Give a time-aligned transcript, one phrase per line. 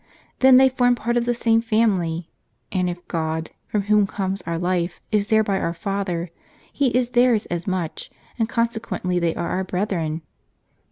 [0.39, 2.31] Then they form part of the same family;
[2.71, 6.31] and if God, from whom comes owr life, is thereby our Father,
[6.73, 8.09] He is theirs as much,
[8.39, 10.23] and con sequently they are our brethren."